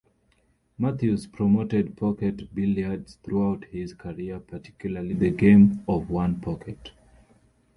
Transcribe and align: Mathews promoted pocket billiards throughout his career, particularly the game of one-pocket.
Mathews 0.79 1.27
promoted 1.27 1.95
pocket 1.95 2.55
billiards 2.55 3.19
throughout 3.21 3.65
his 3.65 3.93
career, 3.93 4.39
particularly 4.39 5.13
the 5.13 5.29
game 5.29 5.83
of 5.87 6.09
one-pocket. 6.09 6.89